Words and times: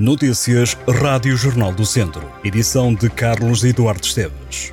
Notícias 0.00 0.78
Rádio 0.88 1.36
Jornal 1.36 1.74
do 1.74 1.84
Centro. 1.84 2.26
Edição 2.42 2.94
de 2.94 3.10
Carlos 3.10 3.62
Eduardo 3.62 4.02
Esteves. 4.02 4.72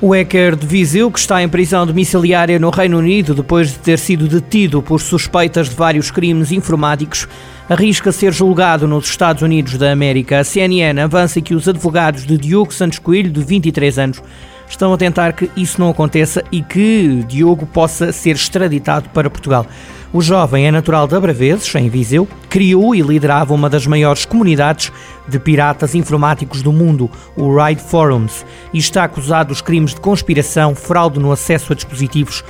O 0.00 0.12
hacker 0.12 0.56
de 0.56 0.66
Viseu, 0.66 1.08
que 1.12 1.20
está 1.20 1.40
em 1.40 1.48
prisão 1.48 1.86
domiciliária 1.86 2.58
no 2.58 2.70
Reino 2.70 2.98
Unido 2.98 3.32
depois 3.32 3.68
de 3.68 3.78
ter 3.78 3.96
sido 3.96 4.26
detido 4.26 4.82
por 4.82 5.00
suspeitas 5.00 5.68
de 5.68 5.76
vários 5.76 6.10
crimes 6.10 6.50
informáticos, 6.50 7.28
arrisca 7.68 8.10
ser 8.10 8.32
julgado 8.32 8.88
nos 8.88 9.08
Estados 9.08 9.44
Unidos 9.44 9.78
da 9.78 9.92
América. 9.92 10.40
A 10.40 10.44
CNN 10.44 11.00
avança 11.00 11.40
que 11.40 11.54
os 11.54 11.68
advogados 11.68 12.26
de 12.26 12.36
Diogo 12.36 12.74
Santos 12.74 12.98
Coelho, 12.98 13.30
de 13.30 13.44
23 13.44 14.00
anos, 14.00 14.20
estão 14.68 14.92
a 14.92 14.96
tentar 14.96 15.32
que 15.32 15.50
isso 15.56 15.80
não 15.80 15.90
aconteça 15.90 16.42
e 16.50 16.62
que 16.62 17.24
Diogo 17.28 17.66
possa 17.66 18.12
ser 18.12 18.34
extraditado 18.34 19.08
para 19.10 19.30
Portugal. 19.30 19.66
O 20.12 20.20
jovem 20.20 20.66
é 20.66 20.70
natural 20.70 21.08
de 21.08 21.16
Abraveses, 21.16 21.74
em 21.74 21.88
Viseu, 21.88 22.28
criou 22.48 22.94
e 22.94 23.00
liderava 23.00 23.52
uma 23.52 23.68
das 23.68 23.84
maiores 23.84 24.24
comunidades 24.24 24.92
de 25.26 25.40
piratas 25.40 25.94
informáticos 25.94 26.62
do 26.62 26.72
mundo, 26.72 27.10
o 27.36 27.52
Ride 27.56 27.82
Forums, 27.82 28.46
e 28.72 28.78
está 28.78 29.02
acusado 29.02 29.48
dos 29.48 29.60
crimes 29.60 29.92
de 29.92 30.00
conspiração, 30.00 30.72
fraude 30.74 31.18
no 31.18 31.32
acesso 31.32 31.72
a 31.72 31.74
dispositivos 31.74 32.44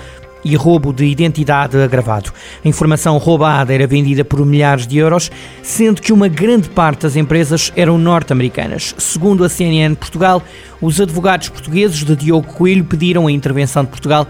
e 0.44 0.54
roubo 0.54 0.92
de 0.92 1.04
identidade 1.06 1.76
agravado. 1.76 2.32
A 2.64 2.68
informação 2.68 3.16
roubada 3.18 3.72
era 3.72 3.86
vendida 3.86 4.24
por 4.24 4.44
milhares 4.44 4.86
de 4.86 4.98
euros, 4.98 5.30
sendo 5.62 6.02
que 6.02 6.12
uma 6.12 6.28
grande 6.28 6.68
parte 6.68 7.02
das 7.02 7.16
empresas 7.16 7.72
eram 7.74 7.96
norte-americanas. 7.98 8.94
Segundo 8.98 9.44
a 9.44 9.48
CNN 9.48 9.94
Portugal, 9.94 10.42
os 10.80 11.00
advogados 11.00 11.48
portugueses 11.48 12.04
de 12.04 12.14
Diogo 12.14 12.46
Coelho 12.46 12.84
pediram 12.84 13.26
a 13.26 13.32
intervenção 13.32 13.84
de 13.84 13.90
Portugal 13.90 14.26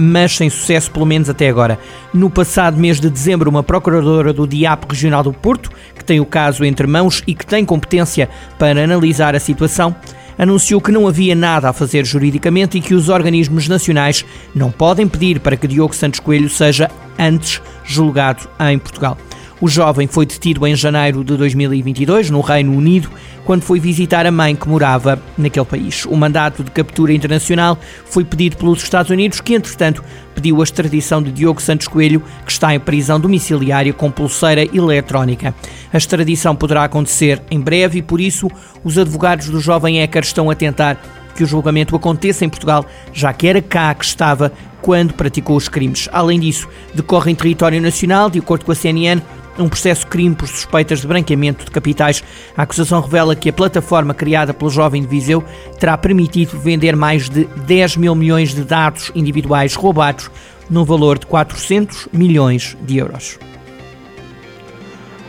mas 0.00 0.36
sem 0.36 0.48
sucesso, 0.48 0.92
pelo 0.92 1.04
menos 1.04 1.28
até 1.28 1.48
agora. 1.48 1.76
No 2.14 2.30
passado 2.30 2.78
mês 2.78 3.00
de 3.00 3.10
dezembro, 3.10 3.50
uma 3.50 3.64
procuradora 3.64 4.32
do 4.32 4.46
DIAP 4.46 4.84
Regional 4.88 5.24
do 5.24 5.32
Porto, 5.32 5.70
que 5.96 6.04
tem 6.04 6.20
o 6.20 6.24
caso 6.24 6.64
entre 6.64 6.86
mãos 6.86 7.22
e 7.26 7.34
que 7.34 7.44
tem 7.44 7.64
competência 7.64 8.28
para 8.56 8.84
analisar 8.84 9.34
a 9.34 9.40
situação, 9.40 9.94
anunciou 10.38 10.80
que 10.80 10.92
não 10.92 11.06
havia 11.06 11.34
nada 11.34 11.68
a 11.68 11.72
fazer 11.72 12.06
juridicamente 12.06 12.78
e 12.78 12.80
que 12.80 12.94
os 12.94 13.08
organismos 13.08 13.68
nacionais 13.68 14.24
não 14.54 14.70
podem 14.70 15.08
pedir 15.08 15.40
para 15.40 15.56
que 15.56 15.66
Diogo 15.66 15.94
Santos 15.94 16.20
Coelho 16.20 16.48
seja 16.48 16.90
antes 17.18 17.60
julgado 17.84 18.48
em 18.60 18.78
Portugal. 18.78 19.18
O 19.60 19.66
jovem 19.66 20.06
foi 20.06 20.24
detido 20.24 20.64
em 20.66 20.76
janeiro 20.76 21.24
de 21.24 21.36
2022 21.36 22.30
no 22.30 22.40
Reino 22.40 22.72
Unido, 22.72 23.10
quando 23.44 23.62
foi 23.62 23.80
visitar 23.80 24.24
a 24.24 24.30
mãe 24.30 24.54
que 24.54 24.68
morava 24.68 25.20
naquele 25.36 25.66
país. 25.66 26.04
O 26.06 26.14
mandato 26.14 26.62
de 26.62 26.70
captura 26.70 27.12
internacional 27.12 27.76
foi 28.04 28.24
pedido 28.24 28.56
pelos 28.56 28.80
Estados 28.80 29.10
Unidos, 29.10 29.40
que 29.40 29.54
entretanto 29.54 30.04
pediu 30.32 30.60
a 30.60 30.64
extradição 30.64 31.20
de 31.20 31.32
Diogo 31.32 31.60
Santos 31.60 31.88
Coelho, 31.88 32.22
que 32.46 32.52
está 32.52 32.72
em 32.72 32.78
prisão 32.78 33.18
domiciliária 33.18 33.92
com 33.92 34.12
pulseira 34.12 34.62
eletrónica. 34.62 35.52
A 35.92 35.96
extradição 35.96 36.54
poderá 36.54 36.84
acontecer 36.84 37.42
em 37.50 37.58
breve 37.58 37.98
e 37.98 38.02
por 38.02 38.20
isso 38.20 38.48
os 38.84 38.96
advogados 38.96 39.48
do 39.48 39.60
jovem 39.60 40.00
hacker 40.00 40.22
estão 40.22 40.48
a 40.50 40.54
tentar 40.54 41.02
que 41.34 41.42
o 41.42 41.46
julgamento 41.46 41.96
aconteça 41.96 42.44
em 42.44 42.48
Portugal, 42.48 42.86
já 43.12 43.32
que 43.32 43.48
era 43.48 43.62
cá 43.62 43.92
que 43.94 44.04
estava 44.04 44.52
quando 44.82 45.14
praticou 45.14 45.56
os 45.56 45.68
crimes. 45.68 46.08
Além 46.12 46.38
disso, 46.38 46.68
decorre 46.94 47.32
em 47.32 47.34
território 47.34 47.80
nacional, 47.80 48.30
de 48.30 48.38
acordo 48.38 48.64
com 48.64 48.72
a 48.72 48.74
CNN, 48.74 49.20
um 49.58 49.68
processo 49.68 50.06
crime 50.06 50.34
por 50.34 50.48
suspeitas 50.48 51.00
de 51.00 51.06
branqueamento 51.06 51.64
de 51.64 51.70
capitais. 51.70 52.22
A 52.56 52.62
acusação 52.62 53.00
revela 53.00 53.36
que 53.36 53.48
a 53.48 53.52
plataforma 53.52 54.14
criada 54.14 54.54
pelo 54.54 54.70
jovem 54.70 55.02
de 55.02 55.08
Viseu 55.08 55.44
terá 55.78 55.96
permitido 55.96 56.58
vender 56.58 56.96
mais 56.96 57.28
de 57.28 57.44
10 57.44 57.96
mil 57.96 58.14
milhões 58.14 58.54
de 58.54 58.62
dados 58.62 59.10
individuais 59.14 59.74
roubados, 59.74 60.30
no 60.70 60.84
valor 60.84 61.18
de 61.18 61.26
400 61.26 62.08
milhões 62.12 62.76
de 62.82 62.98
euros. 62.98 63.38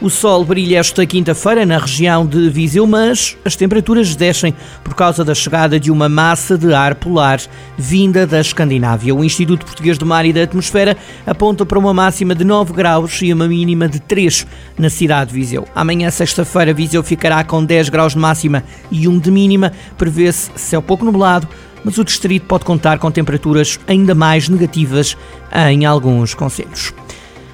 O 0.01 0.09
sol 0.09 0.45
brilha 0.45 0.79
esta 0.79 1.05
quinta-feira 1.05 1.65
na 1.65 1.77
região 1.77 2.25
de 2.25 2.49
Viseu, 2.49 2.87
mas 2.87 3.35
as 3.43 3.57
temperaturas 3.57 4.15
descem 4.15 4.55
por 4.81 4.95
causa 4.95 5.25
da 5.25 5.35
chegada 5.35 5.77
de 5.77 5.91
uma 5.91 6.07
massa 6.07 6.57
de 6.57 6.73
ar 6.73 6.95
polar 6.95 7.41
vinda 7.77 8.25
da 8.25 8.39
Escandinávia. 8.39 9.13
O 9.13 9.25
Instituto 9.25 9.65
Português 9.65 9.97
do 9.97 10.05
Mar 10.05 10.25
e 10.25 10.31
da 10.31 10.43
Atmosfera 10.43 10.95
aponta 11.27 11.65
para 11.65 11.77
uma 11.77 11.93
máxima 11.93 12.33
de 12.33 12.45
9 12.45 12.71
graus 12.71 13.21
e 13.21 13.33
uma 13.33 13.45
mínima 13.45 13.89
de 13.89 13.99
3 13.99 14.47
na 14.77 14.89
cidade 14.89 15.31
de 15.31 15.35
Viseu. 15.35 15.67
Amanhã, 15.75 16.09
sexta-feira, 16.09 16.73
Viseu 16.73 17.03
ficará 17.03 17.43
com 17.43 17.61
10 17.61 17.89
graus 17.89 18.13
de 18.13 18.19
máxima 18.19 18.63
e 18.89 19.05
1 19.05 19.19
de 19.19 19.29
mínima. 19.29 19.73
Prevê-se 19.97 20.49
céu 20.55 20.81
pouco 20.81 21.03
nublado, 21.03 21.45
mas 21.83 21.97
o 21.97 22.05
distrito 22.05 22.45
pode 22.45 22.63
contar 22.63 22.99
com 22.99 23.11
temperaturas 23.11 23.77
ainda 23.85 24.15
mais 24.15 24.47
negativas 24.47 25.17
em 25.69 25.85
alguns 25.85 26.33
conselhos. 26.33 26.93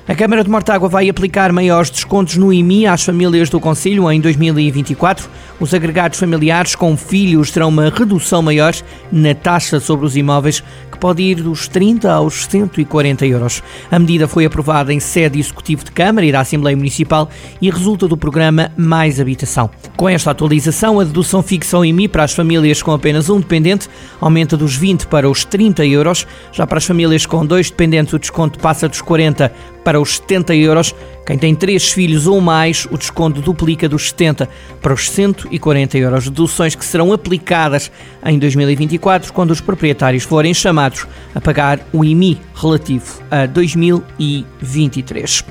A 0.07 0.13
Câmara 0.13 0.43
de 0.43 0.49
Mortágua 0.51 0.87
vai 0.87 1.09
aplicar 1.09 1.51
maiores 1.51 1.89
descontos 1.89 2.37
no 2.37 2.53
IMI 2.53 2.85
às 2.85 3.03
famílias 3.03 3.49
do 3.49 3.59
Conselho 3.59 4.11
em 4.11 4.21
2024. 4.21 5.27
Os 5.59 5.73
agregados 5.73 6.19
familiares 6.19 6.75
com 6.75 6.95
filhos 6.95 7.49
terão 7.49 7.69
uma 7.69 7.89
redução 7.89 8.43
maior 8.43 8.75
na 9.11 9.33
taxa 9.33 9.79
sobre 9.79 10.05
os 10.05 10.15
imóveis, 10.15 10.63
que 10.91 10.99
pode 10.99 11.23
ir 11.23 11.37
dos 11.37 11.67
30 11.67 12.11
aos 12.11 12.45
140 12.45 13.25
euros. 13.25 13.63
A 13.89 13.97
medida 13.97 14.27
foi 14.27 14.45
aprovada 14.45 14.93
em 14.93 14.99
sede 14.99 15.39
executivo 15.39 15.83
de 15.83 15.91
Câmara 15.91 16.23
e 16.23 16.31
da 16.31 16.41
Assembleia 16.41 16.77
Municipal 16.77 17.27
e 17.59 17.71
resulta 17.71 18.07
do 18.07 18.15
programa 18.15 18.71
Mais 18.77 19.19
Habitação. 19.19 19.71
Com 19.97 20.07
esta 20.07 20.29
atualização, 20.29 20.99
a 20.99 21.03
dedução 21.03 21.41
fixa 21.41 21.77
ao 21.77 21.83
IMI 21.83 22.07
para 22.07 22.23
as 22.23 22.33
famílias 22.33 22.83
com 22.83 22.91
apenas 22.91 23.27
um 23.27 23.39
dependente 23.39 23.89
aumenta 24.21 24.55
dos 24.55 24.75
20 24.75 25.07
para 25.07 25.27
os 25.27 25.43
30 25.43 25.83
euros. 25.87 26.27
Já 26.51 26.67
para 26.67 26.77
as 26.77 26.85
famílias 26.85 27.25
com 27.25 27.43
dois 27.43 27.71
dependentes, 27.71 28.13
o 28.13 28.19
desconto 28.19 28.59
passa 28.59 28.87
dos 28.87 29.01
40 29.01 29.51
para 29.85 30.01
os 30.01 30.15
70 30.15 30.55
euros. 30.55 30.93
Quem 31.25 31.37
tem 31.37 31.55
três 31.55 31.91
filhos 31.91 32.25
ou 32.25 32.41
mais, 32.41 32.87
o 32.91 32.97
desconto 32.97 33.39
duplica 33.39 33.87
dos 33.87 34.09
70 34.09 34.49
para 34.81 34.93
os 34.93 35.09
140 35.09 35.97
euros. 35.97 36.25
Deduções 36.25 36.75
que 36.75 36.83
serão 36.83 37.13
aplicadas 37.13 37.91
em 38.25 38.39
2024, 38.39 39.31
quando 39.31 39.51
os 39.51 39.61
proprietários 39.61 40.23
forem 40.23 40.53
chamados 40.53 41.07
a 41.33 41.39
pagar 41.39 41.79
o 41.93 42.03
IMI 42.03 42.41
relativo 42.55 43.21
a 43.29 43.45
2023. 43.45 45.45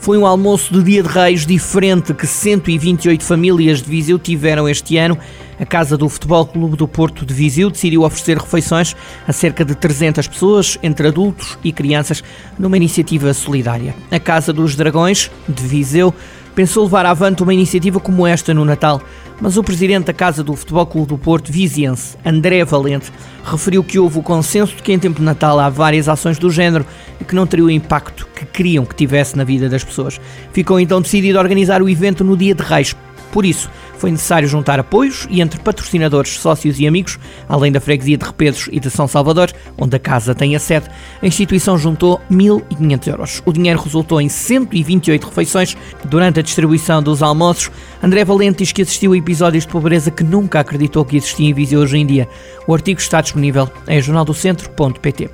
Foi 0.00 0.16
um 0.16 0.24
almoço 0.24 0.72
do 0.72 0.82
Dia 0.84 1.02
de 1.02 1.08
Reis 1.08 1.44
diferente 1.44 2.14
que 2.14 2.28
128 2.28 3.24
famílias 3.24 3.82
de 3.82 3.90
Viseu 3.90 4.20
tiveram 4.20 4.68
este 4.68 4.96
ano. 4.96 5.18
A 5.58 5.64
Casa 5.64 5.96
do 5.96 6.08
Futebol 6.08 6.44
Clube 6.46 6.76
do 6.76 6.86
Porto 6.86 7.24
de 7.24 7.32
Viseu 7.32 7.70
decidiu 7.70 8.02
oferecer 8.02 8.36
refeições 8.36 8.94
a 9.26 9.32
cerca 9.32 9.64
de 9.64 9.74
300 9.74 10.28
pessoas, 10.28 10.78
entre 10.82 11.08
adultos 11.08 11.58
e 11.64 11.72
crianças, 11.72 12.22
numa 12.58 12.76
iniciativa 12.76 13.32
solidária. 13.32 13.94
A 14.10 14.20
Casa 14.20 14.52
dos 14.52 14.76
Dragões 14.76 15.30
de 15.48 15.62
Viseu 15.62 16.12
pensou 16.54 16.84
levar 16.84 17.04
avante 17.04 17.42
uma 17.42 17.52
iniciativa 17.52 18.00
como 18.00 18.26
esta 18.26 18.54
no 18.54 18.64
Natal, 18.64 19.00
mas 19.40 19.58
o 19.58 19.62
presidente 19.62 20.06
da 20.06 20.12
Casa 20.14 20.42
do 20.42 20.56
Futebol 20.56 20.86
Clube 20.86 21.08
do 21.08 21.18
Porto, 21.18 21.52
Viziense, 21.52 22.16
André 22.24 22.64
Valente, 22.64 23.12
referiu 23.44 23.84
que 23.84 23.98
houve 23.98 24.18
o 24.18 24.22
consenso 24.22 24.74
de 24.74 24.82
que 24.82 24.92
em 24.92 24.98
tempo 24.98 25.20
de 25.20 25.24
Natal 25.24 25.60
há 25.60 25.68
várias 25.68 26.08
ações 26.08 26.38
do 26.38 26.50
género 26.50 26.86
e 27.20 27.24
que 27.24 27.34
não 27.34 27.46
teria 27.46 27.66
o 27.66 27.70
impacto 27.70 28.26
que 28.34 28.46
queriam 28.46 28.86
que 28.86 28.94
tivesse 28.94 29.36
na 29.36 29.44
vida 29.44 29.68
das 29.68 29.84
pessoas. 29.84 30.18
Ficou 30.52 30.80
então 30.80 31.02
decidido 31.02 31.38
organizar 31.38 31.82
o 31.82 31.88
evento 31.88 32.24
no 32.24 32.36
dia 32.36 32.54
de 32.54 32.62
Reis, 32.62 32.96
por 33.36 33.44
isso, 33.44 33.70
foi 33.98 34.10
necessário 34.10 34.48
juntar 34.48 34.80
apoios 34.80 35.26
e 35.28 35.42
entre 35.42 35.60
patrocinadores, 35.60 36.38
sócios 36.38 36.80
e 36.80 36.86
amigos, 36.86 37.18
além 37.46 37.70
da 37.70 37.82
freguesia 37.82 38.16
de 38.16 38.24
Repedros 38.24 38.66
e 38.72 38.80
de 38.80 38.88
São 38.88 39.06
Salvador, 39.06 39.52
onde 39.76 39.94
a 39.94 39.98
casa 39.98 40.34
tem 40.34 40.56
a 40.56 40.58
sede, 40.58 40.86
a 41.20 41.26
instituição 41.26 41.76
juntou 41.76 42.18
1.500 42.30 43.06
euros. 43.08 43.42
O 43.44 43.52
dinheiro 43.52 43.78
resultou 43.78 44.22
em 44.22 44.30
128 44.30 45.26
refeições 45.26 45.76
durante 46.06 46.40
a 46.40 46.42
distribuição 46.42 47.02
dos 47.02 47.22
almoços. 47.22 47.70
André 48.02 48.24
Valente 48.24 48.60
diz 48.60 48.72
que 48.72 48.80
assistiu 48.80 49.12
a 49.12 49.18
episódios 49.18 49.66
de 49.66 49.70
pobreza 49.70 50.10
que 50.10 50.24
nunca 50.24 50.60
acreditou 50.60 51.04
que 51.04 51.18
existia 51.18 51.50
em 51.50 51.52
Viseu 51.52 51.80
hoje 51.80 51.98
em 51.98 52.06
dia. 52.06 52.26
O 52.66 52.72
artigo 52.72 52.98
está 52.98 53.20
disponível 53.20 53.70
em 53.86 54.00
jornaldocentro.pt. 54.00 55.28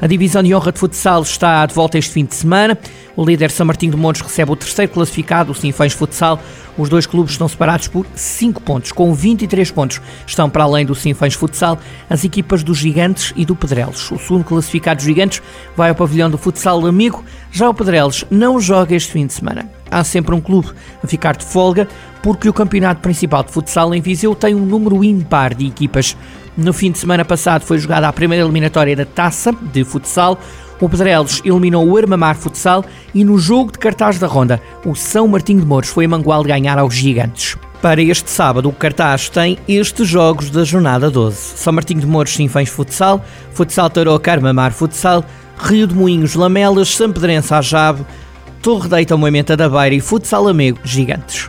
A 0.00 0.06
divisão 0.06 0.44
de 0.44 0.54
honra 0.54 0.70
de 0.70 0.78
futsal 0.78 1.22
está 1.22 1.66
de 1.66 1.74
volta 1.74 1.98
este 1.98 2.12
fim 2.12 2.24
de 2.24 2.32
semana. 2.32 2.78
O 3.16 3.24
líder 3.24 3.50
São 3.50 3.66
Martinho 3.66 3.90
de 3.90 3.98
Montes 3.98 4.22
recebe 4.22 4.52
o 4.52 4.54
terceiro 4.54 4.92
classificado, 4.92 5.50
o 5.50 5.54
Sinfãs 5.56 5.92
Futsal. 5.92 6.40
Os 6.78 6.88
dois 6.88 7.04
clubes 7.04 7.32
estão 7.32 7.48
separados 7.48 7.88
por 7.88 8.06
5 8.14 8.62
pontos, 8.62 8.92
com 8.92 9.12
23 9.12 9.68
pontos. 9.72 10.00
Estão 10.24 10.48
para 10.48 10.62
além 10.62 10.86
do 10.86 10.94
Sinfãs 10.94 11.34
Futsal 11.34 11.80
as 12.08 12.22
equipas 12.22 12.62
dos 12.62 12.78
Gigantes 12.78 13.32
e 13.34 13.44
do 13.44 13.56
Pedrelos. 13.56 14.08
O 14.12 14.18
segundo 14.18 14.44
classificado 14.44 15.02
Gigantes 15.02 15.42
vai 15.76 15.88
ao 15.88 15.96
pavilhão 15.96 16.30
do 16.30 16.38
Futsal 16.38 16.86
Amigo. 16.86 17.24
Já 17.50 17.68
o 17.68 17.74
Pedrelos 17.74 18.24
não 18.30 18.60
joga 18.60 18.94
este 18.94 19.10
fim 19.10 19.26
de 19.26 19.32
semana. 19.32 19.68
Há 19.90 20.04
sempre 20.04 20.32
um 20.32 20.40
clube 20.40 20.68
a 21.02 21.06
ficar 21.08 21.36
de 21.36 21.44
folga 21.44 21.88
porque 22.22 22.48
o 22.48 22.52
campeonato 22.52 23.00
principal 23.00 23.42
de 23.42 23.50
futsal 23.50 23.94
em 23.94 24.00
Viseu 24.00 24.34
tem 24.34 24.54
um 24.54 24.64
número 24.64 25.02
ímpar 25.02 25.54
de 25.54 25.66
equipas. 25.66 26.16
No 26.58 26.72
fim 26.72 26.90
de 26.90 26.98
semana 26.98 27.24
passado 27.24 27.62
foi 27.62 27.78
jogada 27.78 28.08
a 28.08 28.12
primeira 28.12 28.44
eliminatória 28.44 28.96
da 28.96 29.04
Taça 29.04 29.52
de 29.52 29.84
Futsal. 29.84 30.36
O 30.80 30.88
Pedrelos 30.88 31.40
eliminou 31.44 31.86
o 31.86 31.96
Armamar 31.96 32.34
Futsal 32.34 32.84
e 33.14 33.22
no 33.22 33.38
jogo 33.38 33.70
de 33.70 33.78
cartaz 33.78 34.18
da 34.18 34.26
ronda, 34.26 34.60
o 34.84 34.92
São 34.92 35.28
Martinho 35.28 35.60
de 35.60 35.66
Mouros 35.66 35.88
foi 35.88 36.06
a 36.06 36.08
Mangual 36.08 36.42
ganhar 36.42 36.76
aos 36.76 36.96
Gigantes. 36.96 37.56
Para 37.80 38.02
este 38.02 38.28
sábado, 38.28 38.68
o 38.68 38.72
cartaz 38.72 39.28
tem 39.28 39.56
estes 39.68 40.08
jogos 40.08 40.50
da 40.50 40.64
jornada 40.64 41.08
12. 41.08 41.36
São 41.36 41.72
Martinho 41.72 42.00
de 42.00 42.08
Mouros 42.08 42.34
Sinfãs 42.34 42.68
Futsal, 42.68 43.24
Futsal 43.52 43.88
Tarouca 43.88 44.32
Armamar 44.32 44.72
Futsal, 44.72 45.24
Rio 45.60 45.86
de 45.86 45.94
Moinhos, 45.94 46.34
Lamelas, 46.34 46.88
Sampedrense, 46.96 47.54
Ajabo, 47.54 48.04
Torre 48.60 48.88
Deita, 48.88 49.16
Moimenta 49.16 49.56
da 49.56 49.68
Beira 49.68 49.94
e 49.94 50.00
Futsal 50.00 50.48
Amigo, 50.48 50.80
Gigantes. 50.82 51.48